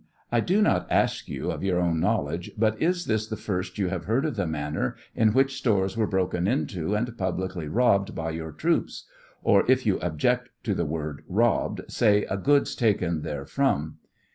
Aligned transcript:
I 0.31 0.39
do 0.39 0.63
not 0.63 0.87
ask 0.89 1.29
you, 1.29 1.51
of 1.51 1.63
your 1.63 1.79
own 1.79 1.99
knowledge, 1.99 2.49
but 2.57 2.73
is 2.81 3.05
this 3.05 3.27
Jihe 3.29 3.37
first 3.37 3.77
you 3.77 3.89
have 3.89 4.05
heard 4.05 4.25
of 4.25 4.35
the 4.35 4.47
manner 4.47 4.95
in 5.15 5.31
which 5.31 5.55
stores 5.57 5.95
were 5.95 6.07
broken 6.07 6.47
into 6.47 6.95
and 6.95 7.15
publicly 7.15 7.67
robbed 7.67 8.15
by 8.15 8.31
your 8.31 8.51
troops; 8.51 9.05
or 9.43 9.63
if 9.69 9.85
you 9.85 9.99
object 9.99 10.49
to 10.63 10.73
the 10.73 10.85
word" 10.85 11.23
robbed," 11.43 11.81
say 11.87 12.25
"goods 12.41 12.73
taken 12.75 13.21
therefrom?" 13.21 13.99